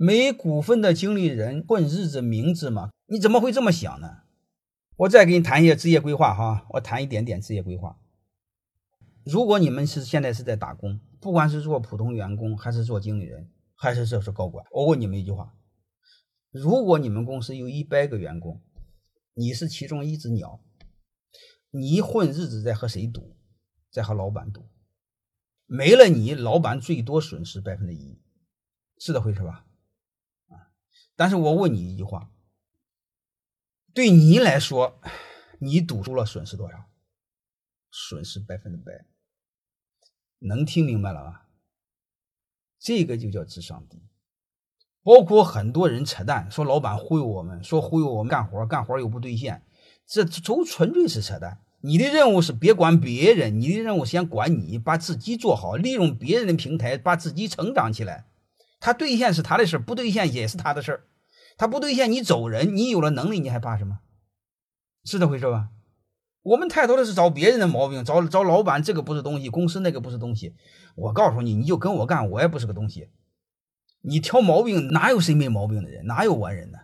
[0.00, 2.90] 没股份的经理人混日子明智吗？
[3.06, 4.18] 你怎么会这么想呢？
[4.94, 7.98] 我再给你谈一些职业规划哈，我谈一点点职业规划。
[9.24, 15.52] 如果你们是现在是在打工，不管是做普通员工，还是做经理人，还是这是高管，我问你们一句话：
[16.52, 18.62] 如果你们公司有一百个员工，
[19.34, 20.60] 你是其中一只鸟，
[21.72, 23.36] 你混日子在和谁赌？
[23.90, 24.68] 在和老板赌。
[25.66, 28.20] 没了你，老板最多损失百分之一，
[28.98, 29.64] 是这回事吧？
[31.18, 32.30] 但是我问你一句话：
[33.92, 35.00] 对你来说，
[35.58, 36.84] 你赌输了损失多少？
[37.90, 39.04] 损失百分之百。
[40.38, 41.48] 能听明白了吧？
[42.78, 44.00] 这个就叫智商低。
[45.02, 49.64] 包括很多人扯淡，说老板忽悠我们，说忽悠我们干活，干活又不兑现，
[50.06, 51.64] 这都纯粹是扯淡。
[51.80, 58.28] 你的任务是别管别人，你的任务先管你，把自己做好，利用别人的平台把自己成长起来。
[58.78, 61.08] 他兑现是他的事不兑现也是他的事儿。
[61.58, 63.98] 他不兑现，你走人，你有了能力，你还怕什么？
[65.04, 65.70] 是这回事吧？
[66.42, 70.54] 我们太多的是找别人的毛病，找找老板这个不是东西，公司那个不是东西。
[70.94, 73.10] 我告诉你，你就跟我干，我也不是个东西。
[74.02, 76.06] 你挑毛病，哪有谁没毛病的人？
[76.06, 76.78] 哪有完人呢？